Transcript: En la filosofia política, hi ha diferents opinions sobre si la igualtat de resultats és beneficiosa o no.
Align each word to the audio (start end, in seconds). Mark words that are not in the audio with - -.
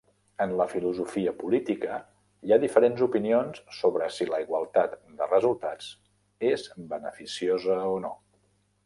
En 0.43 0.53
la 0.59 0.65
filosofia 0.69 1.33
política, 1.41 1.97
hi 2.47 2.53
ha 2.55 2.57
diferents 2.63 3.03
opinions 3.07 3.61
sobre 3.81 4.07
si 4.15 4.27
la 4.31 4.39
igualtat 4.47 4.97
de 5.21 5.29
resultats 5.29 5.91
és 6.53 6.65
beneficiosa 6.95 7.77
o 7.93 8.05
no. 8.09 8.15